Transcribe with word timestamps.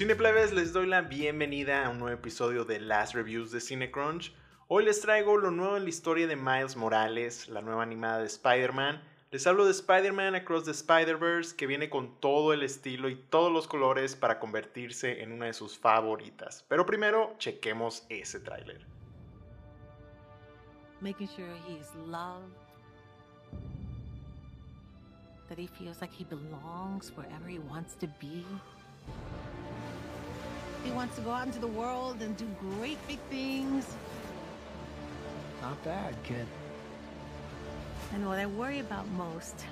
Cineplebes, 0.00 0.54
les 0.54 0.72
doy 0.72 0.86
la 0.86 1.02
bienvenida 1.02 1.84
a 1.84 1.90
un 1.90 1.98
nuevo 1.98 2.16
episodio 2.16 2.64
de 2.64 2.80
Last 2.80 3.14
Reviews 3.14 3.50
de 3.50 3.60
Cinecrunch. 3.60 4.32
Hoy 4.66 4.86
les 4.86 5.02
traigo 5.02 5.36
lo 5.36 5.50
nuevo 5.50 5.76
en 5.76 5.82
la 5.82 5.90
historia 5.90 6.26
de 6.26 6.36
Miles 6.36 6.74
Morales, 6.74 7.50
la 7.50 7.60
nueva 7.60 7.82
animada 7.82 8.20
de 8.20 8.26
Spider-Man. 8.26 9.02
Les 9.30 9.46
hablo 9.46 9.66
de 9.66 9.72
Spider-Man 9.72 10.36
Across 10.36 10.64
the 10.64 10.70
Spider-Verse, 10.70 11.54
que 11.54 11.66
viene 11.66 11.90
con 11.90 12.18
todo 12.18 12.54
el 12.54 12.62
estilo 12.62 13.10
y 13.10 13.16
todos 13.16 13.52
los 13.52 13.68
colores 13.68 14.16
para 14.16 14.38
convertirse 14.38 15.22
en 15.22 15.32
una 15.32 15.44
de 15.44 15.52
sus 15.52 15.76
favoritas. 15.76 16.64
Pero 16.66 16.86
primero, 16.86 17.34
chequemos 17.36 18.06
ese 18.08 18.40
tráiler. 18.40 18.80
Making 21.02 21.28
sure 21.28 21.52
he's 21.68 21.94
loved, 22.06 22.54
that 25.50 25.58
he 25.58 25.66
feels 25.66 26.00
like 26.00 26.10
he 26.10 26.24
belongs 26.24 27.12
wherever 27.14 27.46
he 27.46 27.58
wants 27.58 27.94
to 27.96 28.06
be. 28.18 28.46
He 30.84 30.90
wants 30.90 31.16
to 31.16 31.22
go 31.22 31.30
out 31.30 31.46
into 31.46 31.58
the 31.58 31.66
world 31.66 32.22
and 32.22 32.36
do 32.36 32.46
great 32.78 32.98
big 33.06 33.18
things. 33.30 33.86
Not 35.60 35.82
bad, 35.84 36.14
kid. 36.24 36.46
And 38.12 38.26
what 38.26 38.38
I 38.38 38.46
worry 38.46 38.80
about 38.80 39.06
most 39.10 39.64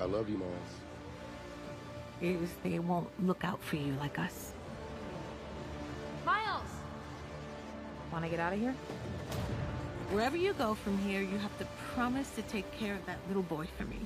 I 0.00 0.04
love 0.04 0.28
you, 0.28 0.36
Miles. 0.36 0.52
is 2.20 2.50
they 2.62 2.78
won't 2.78 3.08
look 3.24 3.44
out 3.44 3.62
for 3.62 3.76
you 3.76 3.94
like 3.94 4.18
us. 4.18 4.52
Miles! 6.24 6.68
Want 8.12 8.24
to 8.24 8.30
get 8.30 8.40
out 8.40 8.52
of 8.52 8.58
here? 8.58 8.74
Wherever 10.10 10.36
you 10.36 10.52
go 10.52 10.74
from 10.74 10.98
here, 10.98 11.20
you 11.20 11.38
have 11.38 11.56
to 11.58 11.66
promise 11.94 12.30
to 12.32 12.42
take 12.42 12.70
care 12.78 12.94
of 12.94 13.06
that 13.06 13.18
little 13.28 13.42
boy 13.42 13.66
for 13.78 13.84
me. 13.84 13.98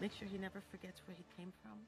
Make 0.00 0.12
sure 0.18 0.26
he 0.26 0.38
never 0.38 0.62
forgets 0.70 1.00
where 1.06 1.16
he 1.16 1.24
came 1.36 1.52
from. 1.62 1.78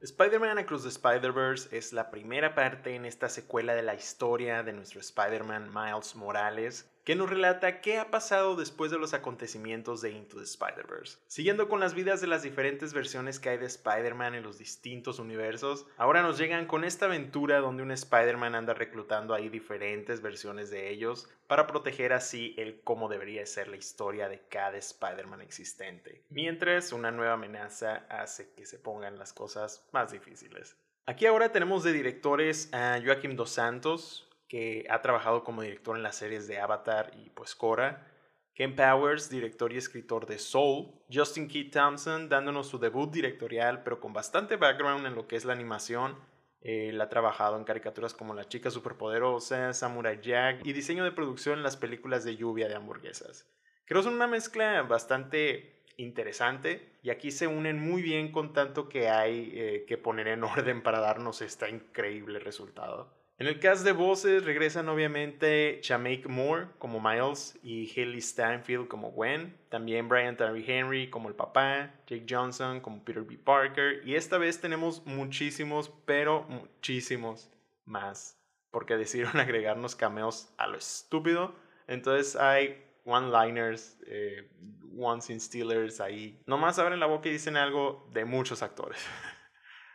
Spider-Man 0.00 0.58
Across 0.58 0.84
the 0.84 0.90
Spider-Verse 0.90 1.76
es 1.76 1.92
la 1.92 2.12
primera 2.12 2.54
parte 2.54 2.94
en 2.94 3.04
esta 3.04 3.28
secuela 3.28 3.74
de 3.74 3.82
la 3.82 3.96
historia 3.96 4.62
de 4.62 4.72
nuestro 4.72 5.00
Spider-Man 5.00 5.74
Miles 5.74 6.14
Morales, 6.14 6.88
que 7.08 7.16
nos 7.16 7.30
relata 7.30 7.80
qué 7.80 7.96
ha 7.96 8.10
pasado 8.10 8.54
después 8.54 8.90
de 8.90 8.98
los 8.98 9.14
acontecimientos 9.14 10.02
de 10.02 10.10
Into 10.10 10.36
the 10.36 10.42
Spider-Verse. 10.42 11.16
Siguiendo 11.26 11.66
con 11.66 11.80
las 11.80 11.94
vidas 11.94 12.20
de 12.20 12.26
las 12.26 12.42
diferentes 12.42 12.92
versiones 12.92 13.40
que 13.40 13.48
hay 13.48 13.56
de 13.56 13.64
Spider-Man 13.64 14.34
en 14.34 14.42
los 14.42 14.58
distintos 14.58 15.18
universos, 15.18 15.86
ahora 15.96 16.20
nos 16.20 16.36
llegan 16.36 16.66
con 16.66 16.84
esta 16.84 17.06
aventura 17.06 17.60
donde 17.60 17.82
un 17.82 17.92
Spider-Man 17.92 18.54
anda 18.54 18.74
reclutando 18.74 19.32
ahí 19.32 19.48
diferentes 19.48 20.20
versiones 20.20 20.70
de 20.70 20.90
ellos 20.90 21.30
para 21.46 21.66
proteger 21.66 22.12
así 22.12 22.54
el 22.58 22.82
cómo 22.82 23.08
debería 23.08 23.46
ser 23.46 23.68
la 23.68 23.78
historia 23.78 24.28
de 24.28 24.42
cada 24.46 24.76
Spider-Man 24.76 25.40
existente, 25.40 26.20
mientras 26.28 26.92
una 26.92 27.10
nueva 27.10 27.32
amenaza 27.32 28.04
hace 28.10 28.50
que 28.52 28.66
se 28.66 28.78
pongan 28.78 29.18
las 29.18 29.32
cosas 29.32 29.82
más 29.92 30.12
difíciles. 30.12 30.76
Aquí 31.06 31.24
ahora 31.24 31.52
tenemos 31.52 31.84
de 31.84 31.94
directores 31.94 32.68
a 32.74 33.00
Joaquim 33.02 33.34
Dos 33.34 33.48
Santos, 33.48 34.27
que 34.48 34.86
ha 34.88 35.02
trabajado 35.02 35.44
como 35.44 35.62
director 35.62 35.96
en 35.96 36.02
las 36.02 36.16
series 36.16 36.48
de 36.48 36.58
Avatar 36.58 37.12
y 37.16 37.30
pues 37.30 37.54
Korra. 37.54 38.06
Ken 38.54 38.74
Powers, 38.74 39.30
director 39.30 39.72
y 39.72 39.76
escritor 39.76 40.26
de 40.26 40.38
Soul. 40.38 40.90
Justin 41.12 41.46
Keith 41.46 41.72
Thompson, 41.72 42.28
dándonos 42.28 42.66
su 42.66 42.78
debut 42.78 43.12
directorial, 43.12 43.84
pero 43.84 44.00
con 44.00 44.12
bastante 44.12 44.56
background 44.56 45.06
en 45.06 45.14
lo 45.14 45.28
que 45.28 45.36
es 45.36 45.44
la 45.44 45.52
animación. 45.52 46.16
Él 46.60 47.00
ha 47.00 47.08
trabajado 47.08 47.56
en 47.56 47.64
caricaturas 47.64 48.14
como 48.14 48.34
La 48.34 48.48
Chica 48.48 48.70
Superpoderosa, 48.70 49.72
Samurai 49.72 50.18
Jack 50.20 50.66
y 50.66 50.72
diseño 50.72 51.04
de 51.04 51.12
producción 51.12 51.58
en 51.58 51.62
las 51.62 51.76
películas 51.76 52.24
de 52.24 52.36
lluvia 52.36 52.66
de 52.68 52.74
hamburguesas. 52.74 53.46
Creo 53.84 54.00
que 54.00 54.06
son 54.06 54.14
una 54.14 54.26
mezcla 54.26 54.82
bastante 54.82 55.84
interesante 55.96 56.98
y 57.02 57.10
aquí 57.10 57.30
se 57.30 57.46
unen 57.46 57.78
muy 57.80 58.02
bien 58.02 58.32
con 58.32 58.52
tanto 58.52 58.88
que 58.88 59.08
hay 59.08 59.52
eh, 59.54 59.84
que 59.86 59.98
poner 59.98 60.28
en 60.28 60.42
orden 60.44 60.82
para 60.82 60.98
darnos 61.00 61.42
este 61.42 61.70
increíble 61.70 62.40
resultado. 62.40 63.17
En 63.40 63.46
el 63.46 63.60
cast 63.60 63.84
de 63.84 63.92
voces 63.92 64.44
regresan 64.44 64.88
obviamente 64.88 65.78
Shamake 65.80 66.26
Moore 66.26 66.70
como 66.80 67.00
Miles 67.00 67.56
y 67.62 67.88
Haley 67.88 68.20
Stanfield 68.20 68.88
como 68.88 69.12
Gwen, 69.12 69.56
también 69.68 70.08
Brian 70.08 70.36
Terry 70.36 70.64
Henry 70.66 71.08
como 71.08 71.28
el 71.28 71.36
papá, 71.36 71.94
Jake 72.08 72.26
Johnson 72.28 72.80
como 72.80 73.04
Peter 73.04 73.22
B. 73.22 73.38
Parker 73.38 74.02
y 74.04 74.16
esta 74.16 74.38
vez 74.38 74.60
tenemos 74.60 75.06
muchísimos, 75.06 75.88
pero 76.04 76.46
muchísimos 76.48 77.48
más, 77.84 78.36
porque 78.72 78.96
decidieron 78.96 79.36
agregarnos 79.40 79.94
cameos 79.94 80.52
a 80.58 80.66
lo 80.66 80.76
estúpido, 80.76 81.54
entonces 81.86 82.34
hay 82.34 82.84
one-liners, 83.04 84.00
eh, 84.08 84.50
one-scene 84.98 85.38
stealers 85.38 86.00
ahí, 86.00 86.42
nomás 86.44 86.80
abren 86.80 86.98
la 86.98 87.06
boca 87.06 87.28
y 87.28 87.32
dicen 87.32 87.56
algo 87.56 88.04
de 88.12 88.24
muchos 88.24 88.64
actores. 88.64 88.98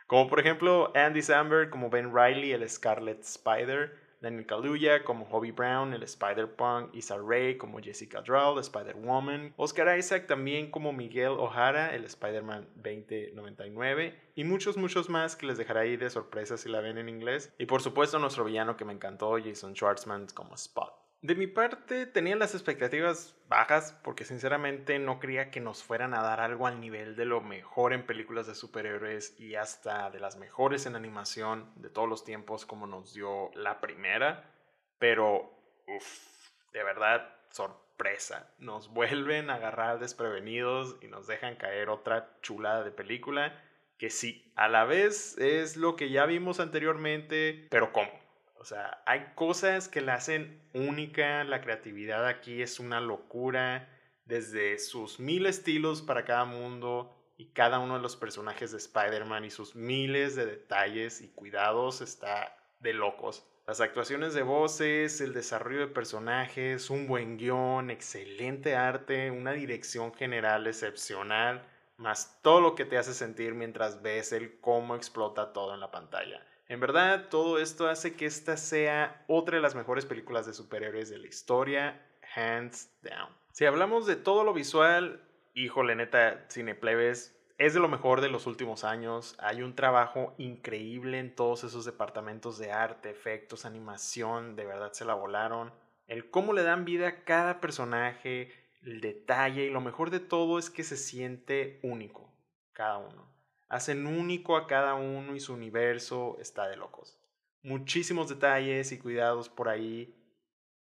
Como 0.06 0.28
por 0.28 0.40
ejemplo 0.40 0.92
Andy 0.94 1.22
Samberg 1.22 1.70
como 1.70 1.88
Ben 1.88 2.14
Riley, 2.14 2.52
el 2.52 2.68
Scarlet 2.68 3.20
Spider, 3.20 4.04
Daniel 4.24 4.46
Kaluuya 4.46 5.04
como 5.04 5.26
Hobie 5.26 5.52
Brown, 5.52 5.92
el 5.92 6.02
Spider-Punk, 6.02 6.94
Issa 6.94 7.16
Rae 7.18 7.58
como 7.58 7.78
Jessica 7.78 8.22
Drell, 8.22 8.58
Spider-Woman, 8.58 9.52
Oscar 9.56 9.98
Isaac 9.98 10.26
también 10.26 10.70
como 10.70 10.94
Miguel 10.94 11.32
O'Hara, 11.38 11.94
el 11.94 12.04
Spider-Man 12.04 12.66
2099, 12.76 14.18
y 14.34 14.44
muchos, 14.44 14.78
muchos 14.78 15.10
más 15.10 15.36
que 15.36 15.46
les 15.46 15.58
dejaré 15.58 15.80
ahí 15.80 15.96
de 15.98 16.08
sorpresa 16.08 16.56
si 16.56 16.70
la 16.70 16.80
ven 16.80 16.96
en 16.96 17.10
inglés. 17.10 17.52
Y 17.58 17.66
por 17.66 17.82
supuesto 17.82 18.18
nuestro 18.18 18.44
villano 18.44 18.78
que 18.78 18.86
me 18.86 18.94
encantó, 18.94 19.36
Jason 19.42 19.74
Schwartzman 19.74 20.26
como 20.34 20.54
Spot. 20.54 21.03
De 21.24 21.34
mi 21.34 21.46
parte 21.46 22.04
tenía 22.04 22.36
las 22.36 22.52
expectativas 22.52 23.34
bajas 23.48 23.98
porque 24.04 24.26
sinceramente 24.26 24.98
no 24.98 25.20
creía 25.20 25.50
que 25.50 25.58
nos 25.58 25.82
fueran 25.82 26.12
a 26.12 26.20
dar 26.20 26.38
algo 26.38 26.66
al 26.66 26.82
nivel 26.82 27.16
de 27.16 27.24
lo 27.24 27.40
mejor 27.40 27.94
en 27.94 28.04
películas 28.04 28.46
de 28.46 28.54
superhéroes 28.54 29.34
y 29.40 29.54
hasta 29.54 30.10
de 30.10 30.20
las 30.20 30.36
mejores 30.36 30.84
en 30.84 30.96
animación 30.96 31.72
de 31.76 31.88
todos 31.88 32.10
los 32.10 32.24
tiempos 32.24 32.66
como 32.66 32.86
nos 32.86 33.14
dio 33.14 33.50
la 33.54 33.80
primera. 33.80 34.52
Pero, 34.98 35.50
uff, 35.88 36.50
de 36.74 36.84
verdad, 36.84 37.26
sorpresa. 37.48 38.52
Nos 38.58 38.92
vuelven 38.92 39.48
a 39.48 39.54
agarrar 39.54 40.00
desprevenidos 40.00 40.98
y 41.00 41.06
nos 41.06 41.26
dejan 41.26 41.56
caer 41.56 41.88
otra 41.88 42.36
chulada 42.42 42.84
de 42.84 42.90
película 42.90 43.64
que 43.96 44.10
sí, 44.10 44.52
a 44.56 44.68
la 44.68 44.84
vez 44.84 45.38
es 45.38 45.78
lo 45.78 45.96
que 45.96 46.10
ya 46.10 46.26
vimos 46.26 46.60
anteriormente, 46.60 47.66
pero 47.70 47.94
¿cómo? 47.94 48.23
O 48.64 48.66
sea, 48.66 49.02
hay 49.04 49.32
cosas 49.34 49.88
que 49.88 50.00
la 50.00 50.14
hacen 50.14 50.58
única, 50.72 51.44
la 51.44 51.60
creatividad 51.60 52.26
aquí 52.26 52.62
es 52.62 52.80
una 52.80 52.98
locura, 52.98 53.90
desde 54.24 54.78
sus 54.78 55.20
mil 55.20 55.44
estilos 55.44 56.00
para 56.00 56.24
cada 56.24 56.46
mundo 56.46 57.14
y 57.36 57.50
cada 57.50 57.78
uno 57.78 57.96
de 57.96 58.00
los 58.00 58.16
personajes 58.16 58.72
de 58.72 58.78
Spider-Man 58.78 59.44
y 59.44 59.50
sus 59.50 59.76
miles 59.76 60.34
de 60.34 60.46
detalles 60.46 61.20
y 61.20 61.28
cuidados 61.28 62.00
está 62.00 62.56
de 62.80 62.94
locos. 62.94 63.46
Las 63.66 63.82
actuaciones 63.82 64.32
de 64.32 64.44
voces, 64.44 65.20
el 65.20 65.34
desarrollo 65.34 65.80
de 65.80 65.88
personajes, 65.88 66.88
un 66.88 67.06
buen 67.06 67.36
guion, 67.36 67.90
excelente 67.90 68.76
arte, 68.76 69.30
una 69.30 69.52
dirección 69.52 70.14
general 70.14 70.66
excepcional, 70.66 71.68
más 71.98 72.40
todo 72.40 72.62
lo 72.62 72.74
que 72.74 72.86
te 72.86 72.96
hace 72.96 73.12
sentir 73.12 73.52
mientras 73.52 74.00
ves 74.00 74.32
el 74.32 74.58
cómo 74.58 74.96
explota 74.96 75.52
todo 75.52 75.74
en 75.74 75.80
la 75.80 75.90
pantalla. 75.90 76.40
En 76.68 76.80
verdad, 76.80 77.28
todo 77.28 77.58
esto 77.58 77.88
hace 77.88 78.14
que 78.14 78.26
esta 78.26 78.56
sea 78.56 79.24
otra 79.28 79.56
de 79.56 79.62
las 79.62 79.74
mejores 79.74 80.06
películas 80.06 80.46
de 80.46 80.54
superhéroes 80.54 81.10
de 81.10 81.18
la 81.18 81.26
historia, 81.26 82.00
hands 82.34 82.90
down. 83.02 83.28
Si 83.52 83.66
hablamos 83.66 84.06
de 84.06 84.16
todo 84.16 84.44
lo 84.44 84.54
visual, 84.54 85.20
híjole, 85.54 85.94
neta, 85.94 86.46
Cineplebes, 86.50 87.36
es 87.58 87.74
de 87.74 87.80
lo 87.80 87.88
mejor 87.88 88.20
de 88.20 88.30
los 88.30 88.46
últimos 88.46 88.82
años. 88.82 89.36
Hay 89.38 89.62
un 89.62 89.76
trabajo 89.76 90.34
increíble 90.38 91.18
en 91.18 91.34
todos 91.34 91.64
esos 91.64 91.84
departamentos 91.84 92.58
de 92.58 92.72
arte, 92.72 93.10
efectos, 93.10 93.64
animación, 93.64 94.56
de 94.56 94.64
verdad 94.64 94.92
se 94.92 95.04
la 95.04 95.14
volaron. 95.14 95.72
El 96.06 96.30
cómo 96.30 96.52
le 96.52 96.62
dan 96.62 96.84
vida 96.84 97.08
a 97.08 97.24
cada 97.24 97.60
personaje, 97.60 98.52
el 98.82 99.00
detalle 99.00 99.64
y 99.64 99.70
lo 99.70 99.80
mejor 99.80 100.10
de 100.10 100.20
todo 100.20 100.58
es 100.58 100.70
que 100.70 100.82
se 100.82 100.96
siente 100.96 101.78
único, 101.82 102.32
cada 102.72 102.98
uno. 102.98 103.33
Hacen 103.74 104.06
único 104.06 104.56
a 104.56 104.68
cada 104.68 104.94
uno 104.94 105.34
y 105.34 105.40
su 105.40 105.52
universo 105.52 106.36
está 106.38 106.68
de 106.68 106.76
locos. 106.76 107.18
Muchísimos 107.64 108.28
detalles 108.28 108.92
y 108.92 109.00
cuidados 109.00 109.48
por 109.48 109.68
ahí. 109.68 110.14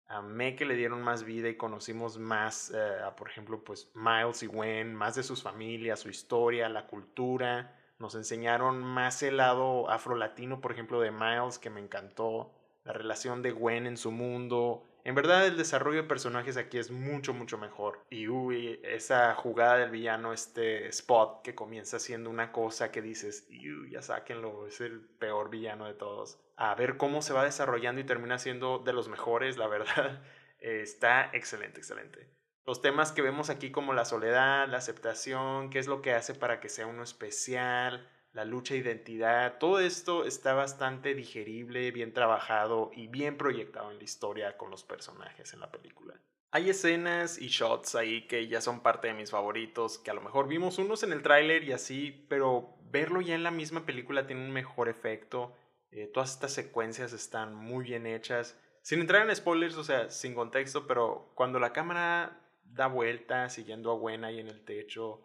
Amé 0.05 0.55
que 0.55 0.65
le 0.65 0.75
dieron 0.75 1.01
más 1.01 1.23
vida 1.23 1.49
y 1.49 1.57
conocimos 1.57 2.19
más, 2.19 2.69
eh, 2.69 2.99
a, 3.03 3.15
por 3.15 3.27
ejemplo, 3.27 3.63
pues 3.63 3.89
Miles 3.95 4.43
y 4.43 4.45
Gwen, 4.45 4.93
más 4.93 5.15
de 5.15 5.23
sus 5.23 5.41
familias, 5.41 6.01
su 6.01 6.09
historia, 6.09 6.69
la 6.69 6.85
cultura. 6.85 7.75
Nos 7.97 8.13
enseñaron 8.13 8.83
más 8.83 9.23
el 9.23 9.37
lado 9.37 9.89
afrolatino, 9.89 10.61
por 10.61 10.71
ejemplo, 10.71 11.01
de 11.01 11.09
Miles, 11.09 11.57
que 11.57 11.71
me 11.71 11.81
encantó. 11.81 12.53
La 12.83 12.93
relación 12.93 13.41
de 13.41 13.49
Gwen 13.49 13.87
en 13.87 13.97
su 13.97 14.11
mundo, 14.11 14.83
en 15.05 15.13
verdad 15.13 15.45
el 15.45 15.55
desarrollo 15.55 16.01
de 16.01 16.07
personajes 16.07 16.57
aquí 16.57 16.79
es 16.79 16.89
mucho, 16.89 17.31
mucho 17.31 17.59
mejor. 17.59 18.03
Y 18.09 18.27
uy, 18.27 18.79
esa 18.83 19.35
jugada 19.35 19.77
del 19.77 19.91
villano, 19.91 20.33
este 20.33 20.87
Spot, 20.87 21.43
que 21.43 21.53
comienza 21.53 21.99
siendo 21.99 22.31
una 22.31 22.51
cosa 22.51 22.91
que 22.91 23.03
dices, 23.03 23.47
uy, 23.51 23.91
ya 23.91 24.01
sáquenlo, 24.01 24.65
es 24.65 24.81
el 24.81 25.01
peor 25.01 25.51
villano 25.51 25.85
de 25.85 25.93
todos. 25.93 26.39
A 26.57 26.73
ver 26.73 26.97
cómo 26.97 27.21
se 27.21 27.33
va 27.33 27.43
desarrollando 27.43 28.01
y 28.01 28.05
termina 28.05 28.39
siendo 28.39 28.79
de 28.79 28.93
los 28.93 29.07
mejores, 29.07 29.57
la 29.57 29.67
verdad. 29.67 30.23
está 30.59 31.29
excelente, 31.33 31.77
excelente. 31.77 32.27
Los 32.65 32.81
temas 32.81 33.11
que 33.11 33.21
vemos 33.21 33.51
aquí 33.51 33.69
como 33.69 33.93
la 33.93 34.05
soledad, 34.05 34.67
la 34.67 34.79
aceptación, 34.79 35.69
qué 35.69 35.77
es 35.77 35.85
lo 35.85 36.01
que 36.01 36.13
hace 36.13 36.33
para 36.33 36.59
que 36.59 36.67
sea 36.67 36.87
uno 36.87 37.03
especial, 37.03 38.09
la 38.35 38.43
lucha 38.43 38.73
de 38.73 38.81
identidad, 38.81 39.57
todo 39.59 39.79
esto 39.79 40.25
está 40.25 40.53
bastante 40.53 41.15
digerible, 41.15 41.89
bien 41.91 42.13
trabajado 42.13 42.91
y 42.93 43.07
bien 43.07 43.37
proyectado 43.37 43.91
en 43.91 43.97
la 43.97 44.03
historia 44.03 44.57
con 44.57 44.69
los 44.69 44.83
personajes 44.83 45.53
en 45.53 45.61
la 45.61 45.71
película. 45.71 46.15
Hay 46.51 46.69
escenas 46.69 47.39
y 47.41 47.47
shots 47.47 47.95
ahí 47.95 48.27
que 48.27 48.49
ya 48.49 48.59
son 48.59 48.81
parte 48.81 49.07
de 49.07 49.13
mis 49.13 49.31
favoritos, 49.31 49.97
que 49.97 50.11
a 50.11 50.13
lo 50.13 50.19
mejor 50.19 50.49
vimos 50.49 50.77
unos 50.79 51.03
en 51.03 51.13
el 51.13 51.23
tráiler 51.23 51.63
y 51.63 51.71
así, 51.71 52.25
pero 52.27 52.75
verlo 52.91 53.21
ya 53.21 53.35
en 53.35 53.43
la 53.43 53.51
misma 53.51 53.85
película 53.85 54.27
tiene 54.27 54.43
un 54.43 54.51
mejor 54.51 54.89
efecto. 54.89 55.55
Eh, 55.91 56.07
todas 56.13 56.33
estas 56.33 56.51
secuencias 56.51 57.13
están 57.13 57.55
muy 57.55 57.85
bien 57.85 58.05
hechas. 58.05 58.59
Sin 58.81 58.99
entrar 58.99 59.27
en 59.27 59.33
spoilers, 59.33 59.77
o 59.77 59.83
sea, 59.85 60.09
sin 60.09 60.35
contexto, 60.35 60.87
pero 60.87 61.31
cuando 61.35 61.57
la 61.57 61.71
cámara 61.71 62.37
da 62.65 62.87
vueltas 62.87 63.53
siguiendo 63.53 63.93
a 63.93 63.95
Gwen 63.95 64.25
ahí 64.25 64.41
en 64.41 64.49
el 64.49 64.65
techo, 64.65 65.21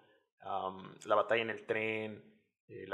la 1.04 1.14
batalla 1.16 1.42
en 1.42 1.50
el 1.50 1.66
tren, 1.66 2.29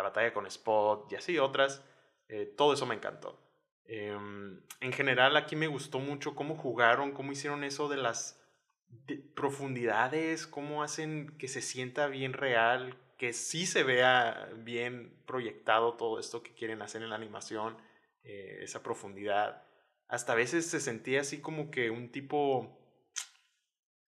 batalla 0.07 0.33
con 0.33 0.47
Spot 0.47 1.11
y 1.11 1.17
así 1.17 1.39
otras, 1.39 1.85
eh, 2.29 2.53
todo 2.57 2.73
eso 2.73 2.87
me 2.87 2.95
encantó. 2.95 3.41
Em, 3.85 4.61
en 4.81 4.93
general 4.93 5.37
aquí 5.37 5.55
me 5.55 5.69
gustó 5.69 5.99
mucho 6.01 6.35
cómo 6.35 6.57
jugaron, 6.57 7.13
cómo 7.13 7.33
hicieron 7.33 7.63
eso 7.65 7.89
de 7.89 7.99
las 7.99 8.43
profundidades, 9.35 10.47
cómo 10.47 10.83
hacen 10.83 11.37
que 11.39 11.49
se 11.49 11.63
sienta 11.63 12.09
bien 12.09 12.33
real, 12.33 12.97
que 13.17 13.33
sí 13.33 13.67
se 13.67 13.83
vea 13.83 14.49
bien 14.57 15.23
proyectado 15.27 15.95
todo 15.95 16.19
esto 16.19 16.43
que 16.43 16.55
quieren 16.55 16.83
hacer 16.83 17.03
en 17.03 17.11
la 17.11 17.17
animación, 17.17 17.77
eh, 18.23 18.59
esa 18.63 18.83
profundidad. 18.83 19.63
Hasta 20.09 20.33
a 20.33 20.37
veces 20.37 20.67
se 20.67 20.81
sentía 20.81 21.21
así 21.21 21.41
como 21.41 21.71
que 21.71 21.91
un 21.91 22.11
tipo 22.11 22.79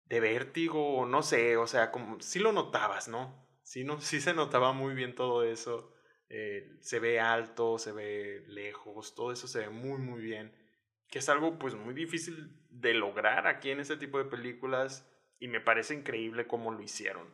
de 0.05 0.19
vértigo, 0.19 1.05
no 1.05 1.23
sé, 1.23 1.57
o 1.57 1.67
sea, 1.67 1.91
como 1.91 2.19
sí 2.21 2.39
lo 2.39 2.51
notabas, 2.51 3.07
¿no? 3.07 3.44
Sí, 3.65 3.83
no, 3.83 3.99
sí 3.99 4.21
se 4.21 4.33
notaba 4.33 4.71
muy 4.71 4.93
bien 4.93 5.15
todo 5.15 5.43
eso. 5.43 5.91
Eh, 6.29 6.77
se 6.79 6.99
ve 6.99 7.19
alto, 7.19 7.77
se 7.77 7.91
ve 7.91 8.45
lejos, 8.47 9.13
todo 9.13 9.31
eso 9.33 9.47
se 9.47 9.59
ve 9.59 9.69
muy, 9.69 9.97
muy 9.99 10.21
bien. 10.21 10.53
Que 11.09 11.19
es 11.19 11.29
algo 11.29 11.59
pues 11.59 11.75
muy 11.75 11.93
difícil 11.93 12.57
de 12.69 12.93
lograr 12.93 13.47
aquí 13.47 13.71
en 13.71 13.79
este 13.81 13.97
tipo 13.97 14.17
de 14.17 14.25
películas 14.25 15.09
y 15.39 15.47
me 15.49 15.59
parece 15.59 15.93
increíble 15.93 16.47
cómo 16.47 16.71
lo 16.71 16.81
hicieron. 16.81 17.27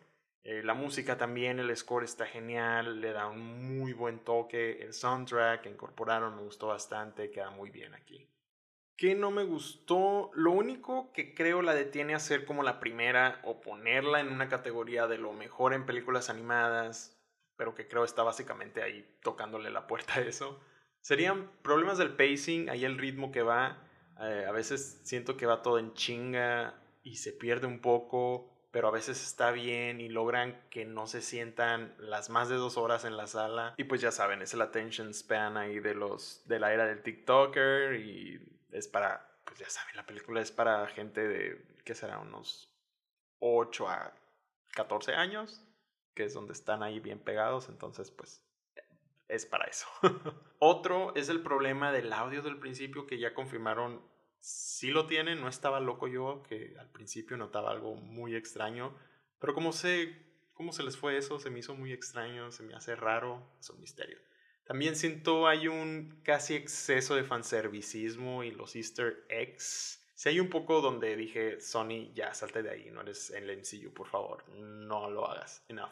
Eh, 0.43 0.63
la 0.63 0.73
música 0.73 1.17
también, 1.17 1.59
el 1.59 1.75
score 1.77 2.03
está 2.03 2.25
genial, 2.25 2.99
le 2.99 3.13
da 3.13 3.27
un 3.27 3.77
muy 3.77 3.93
buen 3.93 4.19
toque. 4.19 4.81
El 4.81 4.93
soundtrack 4.93 5.61
que 5.61 5.69
incorporaron 5.69 6.35
me 6.35 6.41
gustó 6.41 6.67
bastante, 6.67 7.29
queda 7.29 7.51
muy 7.51 7.69
bien 7.69 7.93
aquí 7.93 8.27
que 9.01 9.15
no 9.15 9.31
me 9.31 9.43
gustó. 9.43 10.29
Lo 10.35 10.51
único 10.51 11.11
que 11.11 11.33
creo 11.33 11.63
la 11.63 11.73
detiene 11.73 12.13
a 12.13 12.19
ser 12.19 12.45
como 12.45 12.61
la 12.61 12.79
primera 12.79 13.41
o 13.43 13.59
ponerla 13.59 14.19
en 14.19 14.31
una 14.31 14.47
categoría 14.47 15.07
de 15.07 15.17
lo 15.17 15.33
mejor 15.33 15.73
en 15.73 15.87
películas 15.87 16.29
animadas, 16.29 17.19
pero 17.57 17.73
que 17.73 17.87
creo 17.87 18.03
está 18.03 18.21
básicamente 18.21 18.83
ahí 18.83 19.03
tocándole 19.23 19.71
la 19.71 19.87
puerta 19.87 20.19
a 20.19 20.21
eso. 20.21 20.61
Serían 20.99 21.49
problemas 21.63 21.97
del 21.97 22.15
pacing, 22.15 22.69
ahí 22.69 22.85
el 22.85 22.99
ritmo 22.99 23.31
que 23.31 23.41
va. 23.41 23.83
Eh, 24.19 24.45
a 24.47 24.51
veces 24.51 25.01
siento 25.03 25.35
que 25.35 25.47
va 25.47 25.63
todo 25.63 25.79
en 25.79 25.95
chinga 25.95 26.79
y 27.01 27.15
se 27.15 27.31
pierde 27.31 27.65
un 27.65 27.79
poco, 27.79 28.67
pero 28.69 28.87
a 28.87 28.91
veces 28.91 29.23
está 29.23 29.49
bien 29.49 29.99
y 29.99 30.09
logran 30.09 30.61
que 30.69 30.85
no 30.85 31.07
se 31.07 31.23
sientan 31.23 31.95
las 31.97 32.29
más 32.29 32.49
de 32.49 32.55
dos 32.55 32.77
horas 32.77 33.03
en 33.03 33.17
la 33.17 33.25
sala. 33.25 33.73
Y 33.77 33.85
pues 33.85 33.99
ya 33.99 34.11
saben, 34.11 34.43
es 34.43 34.53
el 34.53 34.61
attention 34.61 35.11
span 35.11 35.57
ahí 35.57 35.79
de 35.79 35.95
los 35.95 36.43
de 36.45 36.59
la 36.59 36.71
era 36.71 36.85
del 36.85 37.01
TikToker 37.01 37.95
y 37.95 38.60
es 38.71 38.87
para, 38.87 39.39
pues 39.45 39.59
ya 39.59 39.69
saben, 39.69 39.95
la 39.95 40.05
película 40.05 40.41
es 40.41 40.51
para 40.51 40.87
gente 40.87 41.27
de, 41.27 41.65
¿qué 41.83 41.95
será? 41.95 42.19
Unos 42.19 42.69
8 43.39 43.87
a 43.89 44.13
14 44.73 45.13
años, 45.13 45.63
que 46.13 46.25
es 46.25 46.33
donde 46.33 46.53
están 46.53 46.83
ahí 46.83 46.99
bien 46.99 47.19
pegados, 47.19 47.69
entonces 47.69 48.11
pues 48.11 48.43
es 49.27 49.45
para 49.45 49.65
eso. 49.65 49.87
Otro 50.59 51.15
es 51.15 51.29
el 51.29 51.41
problema 51.41 51.91
del 51.91 52.11
audio 52.13 52.41
del 52.41 52.59
principio 52.59 53.07
que 53.07 53.17
ya 53.17 53.33
confirmaron 53.33 54.01
si 54.39 54.89
lo 54.89 55.05
tienen, 55.05 55.39
no 55.39 55.47
estaba 55.47 55.79
loco 55.79 56.07
yo, 56.07 56.43
que 56.43 56.75
al 56.79 56.89
principio 56.89 57.37
notaba 57.37 57.71
algo 57.71 57.95
muy 57.95 58.35
extraño, 58.35 58.97
pero 59.39 59.53
como 59.53 59.71
sé 59.71 60.31
cómo 60.53 60.73
se 60.73 60.83
les 60.83 60.97
fue 60.97 61.17
eso, 61.17 61.39
se 61.39 61.49
me 61.49 61.59
hizo 61.59 61.75
muy 61.75 61.93
extraño, 61.93 62.51
se 62.51 62.63
me 62.63 62.73
hace 62.73 62.95
raro, 62.95 63.47
es 63.59 63.69
un 63.69 63.79
misterio. 63.79 64.19
También 64.71 64.95
siento 64.95 65.49
hay 65.49 65.67
un 65.67 66.21
casi 66.23 66.55
exceso 66.55 67.17
de 67.17 67.25
fanservicismo 67.25 68.41
y 68.45 68.51
los 68.51 68.73
easter 68.77 69.25
eggs. 69.27 70.01
Si 70.15 70.29
hay 70.29 70.39
un 70.39 70.49
poco 70.49 70.79
donde 70.79 71.17
dije, 71.17 71.59
Sony, 71.59 72.13
ya 72.15 72.33
salte 72.33 72.63
de 72.63 72.69
ahí, 72.69 72.89
no 72.89 73.01
eres 73.01 73.31
en 73.31 73.49
el 73.49 73.57
MCU, 73.57 73.93
por 73.93 74.07
favor, 74.07 74.47
no 74.47 75.09
lo 75.09 75.29
hagas, 75.29 75.65
enough. 75.67 75.89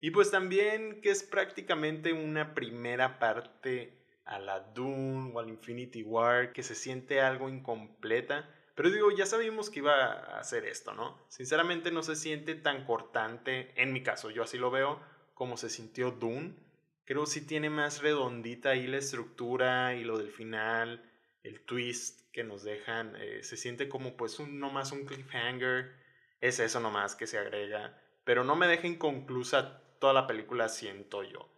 Y 0.00 0.10
pues 0.10 0.32
también 0.32 1.00
que 1.02 1.10
es 1.10 1.22
prácticamente 1.22 2.12
una 2.12 2.52
primera 2.52 3.20
parte 3.20 3.96
a 4.24 4.40
la 4.40 4.58
Dune 4.58 5.30
o 5.32 5.38
al 5.38 5.48
Infinity 5.48 6.02
War, 6.02 6.52
que 6.52 6.64
se 6.64 6.74
siente 6.74 7.20
algo 7.20 7.48
incompleta. 7.48 8.52
Pero 8.74 8.90
digo, 8.90 9.12
ya 9.12 9.24
sabíamos 9.24 9.70
que 9.70 9.78
iba 9.78 10.02
a 10.02 10.40
hacer 10.40 10.64
esto, 10.64 10.94
¿no? 10.94 11.16
Sinceramente 11.28 11.92
no 11.92 12.02
se 12.02 12.16
siente 12.16 12.56
tan 12.56 12.86
cortante, 12.86 13.70
en 13.80 13.92
mi 13.92 14.02
caso, 14.02 14.30
yo 14.30 14.42
así 14.42 14.58
lo 14.58 14.72
veo, 14.72 15.00
como 15.34 15.56
se 15.56 15.70
sintió 15.70 16.10
Dune 16.10 16.65
creo 17.06 17.24
sí 17.24 17.46
tiene 17.46 17.70
más 17.70 18.02
redondita 18.02 18.70
ahí 18.70 18.86
la 18.86 18.98
estructura 18.98 19.94
y 19.94 20.04
lo 20.04 20.18
del 20.18 20.30
final, 20.30 21.08
el 21.42 21.60
twist 21.60 22.30
que 22.32 22.44
nos 22.44 22.64
dejan, 22.64 23.14
eh, 23.16 23.42
se 23.42 23.56
siente 23.56 23.88
como 23.88 24.16
pues 24.16 24.38
un, 24.40 24.58
más 24.58 24.92
un 24.92 25.06
cliffhanger, 25.06 25.94
es 26.40 26.58
eso 26.58 26.80
nomás 26.80 27.14
que 27.14 27.26
se 27.26 27.38
agrega, 27.38 27.98
pero 28.24 28.44
no 28.44 28.56
me 28.56 28.66
deja 28.66 28.88
inconclusa 28.88 29.80
toda 30.00 30.12
la 30.12 30.26
película, 30.26 30.68
siento 30.68 31.22
yo, 31.22 31.48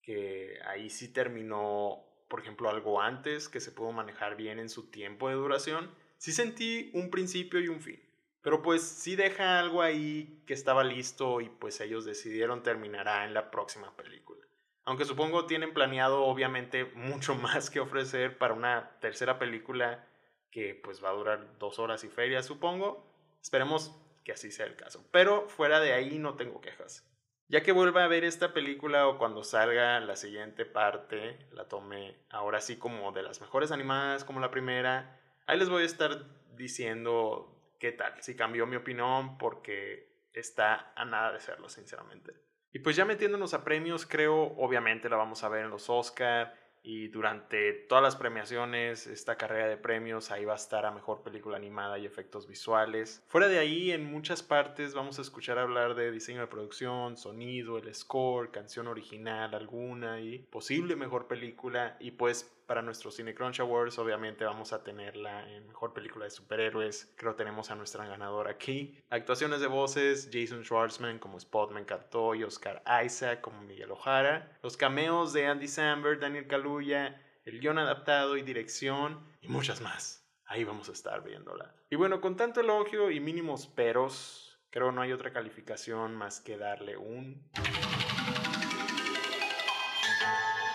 que 0.00 0.58
ahí 0.66 0.88
sí 0.90 1.12
terminó, 1.12 2.02
por 2.28 2.40
ejemplo, 2.40 2.70
algo 2.70 3.00
antes 3.00 3.48
que 3.48 3.60
se 3.60 3.72
pudo 3.72 3.92
manejar 3.92 4.36
bien 4.36 4.58
en 4.58 4.70
su 4.70 4.90
tiempo 4.90 5.28
de 5.28 5.34
duración, 5.34 5.94
sí 6.16 6.32
sentí 6.32 6.90
un 6.94 7.10
principio 7.10 7.60
y 7.60 7.68
un 7.68 7.80
fin. 7.80 8.02
Pero 8.40 8.60
pues 8.60 8.82
sí 8.82 9.14
deja 9.14 9.60
algo 9.60 9.82
ahí 9.82 10.42
que 10.46 10.54
estaba 10.54 10.82
listo 10.82 11.40
y 11.40 11.48
pues 11.48 11.80
ellos 11.80 12.04
decidieron 12.04 12.64
terminará 12.64 13.24
en 13.24 13.34
la 13.34 13.52
próxima 13.52 13.96
película. 13.96 14.44
Aunque 14.84 15.04
supongo 15.04 15.46
tienen 15.46 15.74
planeado 15.74 16.24
obviamente 16.24 16.84
mucho 16.94 17.34
más 17.36 17.70
que 17.70 17.80
ofrecer 17.80 18.38
para 18.38 18.54
una 18.54 18.98
tercera 19.00 19.38
película 19.38 20.06
que 20.50 20.74
pues 20.74 21.02
va 21.02 21.10
a 21.10 21.14
durar 21.14 21.58
dos 21.58 21.78
horas 21.78 22.04
y 22.04 22.08
feria, 22.08 22.42
supongo. 22.42 23.06
Esperemos 23.40 23.96
que 24.24 24.32
así 24.32 24.50
sea 24.50 24.66
el 24.66 24.76
caso. 24.76 25.04
Pero 25.10 25.48
fuera 25.48 25.80
de 25.80 25.92
ahí 25.92 26.18
no 26.18 26.34
tengo 26.34 26.60
quejas. 26.60 27.08
Ya 27.48 27.62
que 27.62 27.72
vuelva 27.72 28.04
a 28.04 28.08
ver 28.08 28.24
esta 28.24 28.54
película 28.54 29.06
o 29.08 29.18
cuando 29.18 29.44
salga 29.44 30.00
la 30.00 30.16
siguiente 30.16 30.64
parte, 30.64 31.38
la 31.52 31.68
tome 31.68 32.16
ahora 32.30 32.60
sí 32.60 32.76
como 32.76 33.12
de 33.12 33.22
las 33.22 33.40
mejores 33.40 33.72
animadas 33.72 34.24
como 34.24 34.40
la 34.40 34.50
primera, 34.50 35.20
ahí 35.46 35.58
les 35.58 35.68
voy 35.68 35.82
a 35.82 35.86
estar 35.86 36.24
diciendo 36.54 37.74
qué 37.78 37.92
tal, 37.92 38.14
si 38.22 38.36
cambió 38.36 38.66
mi 38.66 38.76
opinión 38.76 39.36
porque 39.36 40.08
está 40.32 40.92
a 40.96 41.04
nada 41.04 41.32
de 41.32 41.40
serlo, 41.40 41.68
sinceramente. 41.68 42.32
Y 42.72 42.78
pues 42.78 42.96
ya 42.96 43.04
metiéndonos 43.04 43.54
a 43.54 43.64
premios, 43.64 44.06
creo, 44.06 44.54
obviamente 44.56 45.08
la 45.08 45.16
vamos 45.16 45.44
a 45.44 45.48
ver 45.48 45.64
en 45.64 45.70
los 45.70 45.90
Oscar 45.90 46.54
y 46.84 47.08
durante 47.08 47.72
todas 47.72 48.02
las 48.02 48.16
premiaciones, 48.16 49.06
esta 49.06 49.36
carrera 49.36 49.68
de 49.68 49.76
premios, 49.76 50.32
ahí 50.32 50.44
va 50.44 50.54
a 50.54 50.56
estar 50.56 50.84
a 50.84 50.90
mejor 50.90 51.22
película 51.22 51.56
animada 51.56 51.96
y 51.98 52.06
efectos 52.06 52.48
visuales. 52.48 53.22
Fuera 53.28 53.46
de 53.46 53.60
ahí, 53.60 53.92
en 53.92 54.04
muchas 54.04 54.42
partes 54.42 54.92
vamos 54.92 55.18
a 55.20 55.22
escuchar 55.22 55.58
hablar 55.58 55.94
de 55.94 56.10
diseño 56.10 56.40
de 56.40 56.48
producción, 56.48 57.16
sonido, 57.16 57.78
el 57.78 57.94
score, 57.94 58.50
canción 58.50 58.88
original 58.88 59.54
alguna 59.54 60.20
y 60.20 60.38
posible 60.38 60.96
mejor 60.96 61.28
película. 61.28 61.96
Y 62.00 62.12
pues 62.12 62.52
para 62.72 62.80
nuestros 62.80 63.16
Cine 63.16 63.34
Crunch 63.34 63.60
Awards, 63.60 63.98
obviamente 63.98 64.46
vamos 64.46 64.72
a 64.72 64.82
tenerla 64.82 65.46
en 65.52 65.68
mejor 65.68 65.92
película 65.92 66.24
de 66.24 66.30
superhéroes. 66.30 67.12
Creo 67.18 67.34
tenemos 67.34 67.70
a 67.70 67.74
nuestra 67.74 68.06
ganadora 68.06 68.50
aquí. 68.50 68.98
Actuaciones 69.10 69.60
de 69.60 69.66
voces: 69.66 70.30
Jason 70.32 70.64
Schwartzman 70.64 71.18
como 71.18 71.36
Spot 71.36 71.70
me 71.70 71.82
encantó 71.82 72.34
y 72.34 72.44
Oscar 72.44 72.82
Isaac 73.04 73.42
como 73.42 73.60
Miguel 73.60 73.90
Ojara. 73.90 74.58
Los 74.62 74.78
cameos 74.78 75.34
de 75.34 75.48
Andy 75.48 75.68
Samberg, 75.68 76.18
Daniel 76.18 76.46
Kaluuya, 76.46 77.20
el 77.44 77.60
guion 77.60 77.78
adaptado 77.78 78.38
y 78.38 78.42
dirección 78.42 79.22
y 79.42 79.48
muchas 79.48 79.82
más. 79.82 80.26
Ahí 80.46 80.64
vamos 80.64 80.88
a 80.88 80.92
estar 80.92 81.22
viéndola. 81.22 81.74
Y 81.90 81.96
bueno, 81.96 82.22
con 82.22 82.36
tanto 82.36 82.62
elogio 82.62 83.10
y 83.10 83.20
mínimos 83.20 83.66
peros, 83.66 84.58
creo 84.70 84.92
no 84.92 85.02
hay 85.02 85.12
otra 85.12 85.30
calificación 85.30 86.16
más 86.16 86.40
que 86.40 86.56
darle 86.56 86.96
un 86.96 87.50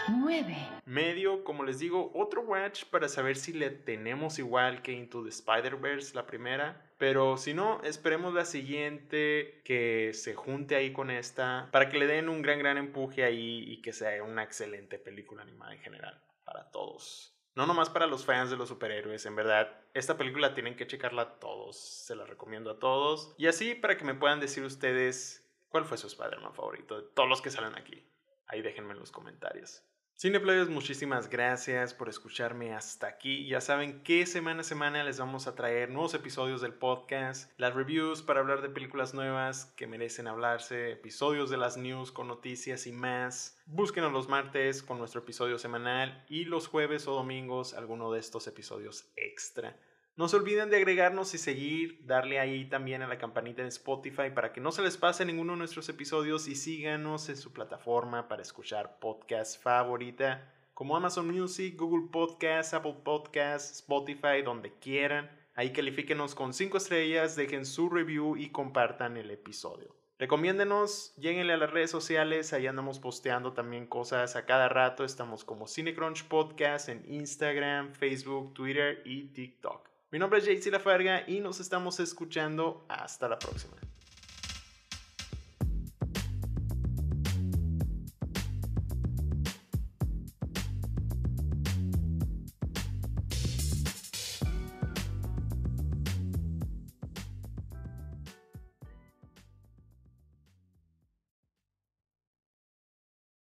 9. 0.09 0.55
Medio, 0.85 1.43
como 1.43 1.63
les 1.63 1.79
digo, 1.79 2.11
otro 2.13 2.41
watch 2.41 2.85
para 2.85 3.07
saber 3.07 3.35
si 3.35 3.53
le 3.53 3.69
tenemos 3.69 4.39
igual 4.39 4.81
que 4.81 4.93
Into 4.93 5.23
the 5.23 5.29
Spider-Verse, 5.29 6.15
la 6.15 6.25
primera. 6.25 6.89
Pero 6.97 7.37
si 7.37 7.53
no, 7.53 7.81
esperemos 7.83 8.33
la 8.33 8.45
siguiente 8.45 9.61
que 9.63 10.11
se 10.13 10.33
junte 10.33 10.75
ahí 10.75 10.91
con 10.93 11.11
esta 11.11 11.69
para 11.71 11.89
que 11.89 11.99
le 11.99 12.07
den 12.07 12.29
un 12.29 12.41
gran, 12.41 12.59
gran 12.59 12.77
empuje 12.77 13.23
ahí 13.23 13.63
y 13.67 13.81
que 13.81 13.93
sea 13.93 14.23
una 14.23 14.43
excelente 14.43 14.97
película 14.97 15.43
animada 15.43 15.73
en 15.73 15.79
general 15.79 16.21
para 16.43 16.71
todos. 16.71 17.33
No 17.55 17.65
nomás 17.65 17.89
para 17.89 18.05
los 18.05 18.25
fans 18.25 18.51
de 18.51 18.57
los 18.57 18.69
superhéroes, 18.69 19.25
en 19.25 19.35
verdad, 19.35 19.81
esta 19.93 20.15
película 20.15 20.53
tienen 20.53 20.75
que 20.75 20.85
checarla 20.85 21.39
todos, 21.39 21.75
se 21.77 22.15
la 22.15 22.23
recomiendo 22.23 22.69
a 22.69 22.79
todos. 22.79 23.33
Y 23.37 23.47
así 23.47 23.73
para 23.73 23.97
que 23.97 24.05
me 24.05 24.13
puedan 24.13 24.39
decir 24.39 24.63
ustedes 24.63 25.43
cuál 25.69 25.85
fue 25.85 25.97
su 25.97 26.07
Spider-Man 26.07 26.53
favorito 26.53 27.01
de 27.01 27.07
todos 27.15 27.27
los 27.27 27.41
que 27.41 27.49
salen 27.49 27.75
aquí. 27.75 28.07
Ahí 28.47 28.61
déjenme 28.61 28.93
en 28.93 28.99
los 28.99 29.11
comentarios. 29.11 29.83
Cineplayers, 30.19 30.67
muchísimas 30.67 31.29
gracias 31.29 31.93
por 31.93 32.09
escucharme 32.09 32.74
hasta 32.74 33.05
aquí. 33.05 33.47
Ya 33.47 33.62
saben 33.62 34.01
que 34.01 34.25
semana 34.25 34.62
a 34.62 34.63
semana 34.63 35.03
les 35.03 35.19
vamos 35.19 35.45
a 35.45 35.53
traer 35.53 35.91
nuevos 35.91 36.15
episodios 36.15 36.59
del 36.59 36.74
podcast, 36.74 37.51
las 37.59 37.75
reviews 37.75 38.24
para 38.24 38.39
hablar 38.39 38.63
de 38.63 38.69
películas 38.69 39.13
nuevas 39.13 39.67
que 39.77 39.86
merecen 39.86 40.27
hablarse, 40.27 40.91
episodios 40.91 41.51
de 41.51 41.57
las 41.57 41.77
news 41.77 42.12
con 42.12 42.27
noticias 42.27 42.88
y 42.88 42.93
más. 42.93 43.59
Búsquenos 43.67 44.12
los 44.12 44.27
martes 44.27 44.81
con 44.81 44.97
nuestro 44.97 45.21
episodio 45.21 45.59
semanal 45.59 46.25
y 46.27 46.45
los 46.45 46.67
jueves 46.67 47.07
o 47.07 47.13
domingos 47.13 47.75
alguno 47.75 48.12
de 48.12 48.19
estos 48.19 48.47
episodios 48.47 49.12
extra. 49.17 49.77
No 50.17 50.27
se 50.27 50.36
olviden 50.36 50.71
de 50.71 50.77
agregarnos 50.77 51.36
y 51.36 51.38
seguir, 51.38 52.00
darle 52.03 52.39
ahí 52.39 52.65
también 52.65 53.03
a 53.03 53.07
la 53.07 53.19
campanita 53.19 53.62
en 53.62 53.67
Spotify 53.67 54.31
para 54.33 54.51
que 54.51 54.59
no 54.59 54.71
se 54.71 54.81
les 54.81 54.97
pase 54.97 55.24
ninguno 55.25 55.53
de 55.53 55.59
nuestros 55.59 55.88
episodios 55.89 56.47
y 56.47 56.55
síganos 56.55 57.29
en 57.29 57.38
su 57.38 57.53
plataforma 57.53 58.27
para 58.27 58.41
escuchar 58.41 58.97
podcast 58.97 59.62
favorita 59.62 60.51
como 60.74 60.97
Amazon 60.97 61.27
Music, 61.27 61.77
Google 61.77 62.09
Podcasts, 62.12 62.74
Apple 62.74 62.95
Podcasts, 63.03 63.74
Spotify, 63.74 64.41
donde 64.43 64.74
quieran. 64.79 65.29
Ahí 65.53 65.71
califíquenos 65.71 66.33
con 66.33 66.51
5 66.51 66.77
estrellas, 66.77 67.36
dejen 67.36 67.63
su 67.63 67.88
review 67.88 68.38
y 68.38 68.50
compartan 68.50 69.17
el 69.17 69.29
episodio. 69.29 69.95
Recomiéndenos, 70.17 71.13
lléguenle 71.17 71.53
a 71.53 71.57
las 71.57 71.69
redes 71.69 71.91
sociales, 71.91 72.53
ahí 72.53 72.65
andamos 72.65 73.00
posteando 73.00 73.53
también 73.53 73.86
cosas 73.86 74.36
a 74.36 74.47
cada 74.47 74.67
rato. 74.67 75.03
Estamos 75.03 75.43
como 75.43 75.67
Cinecrunch 75.67 76.24
Podcast 76.24 76.89
en 76.89 77.03
Instagram, 77.07 77.93
Facebook, 77.93 78.55
Twitter 78.55 79.03
y 79.05 79.27
TikTok. 79.27 79.96
Mi 80.09 80.19
nombre 80.19 80.39
es 80.39 80.45
JC 80.45 80.71
Lafarga 80.71 81.29
y 81.29 81.41
nos 81.41 81.59
estamos 81.59 81.99
escuchando. 81.99 82.85
Hasta 82.87 83.27
la 83.27 83.37
próxima. 83.37 83.75